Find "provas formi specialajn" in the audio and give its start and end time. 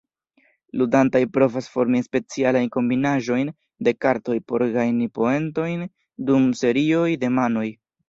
1.35-2.71